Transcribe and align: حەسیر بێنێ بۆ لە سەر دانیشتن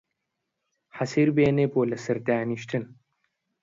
حەسیر 0.97 1.29
بێنێ 1.37 1.65
بۆ 1.73 1.81
لە 1.91 1.97
سەر 2.05 2.17
دانیشتن 2.27 2.83